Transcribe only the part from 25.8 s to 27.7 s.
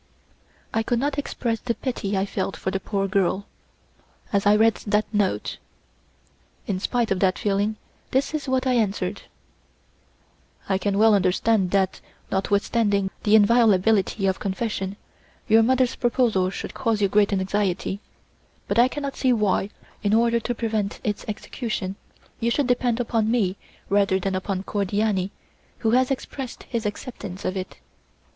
who has expressed his acceptance of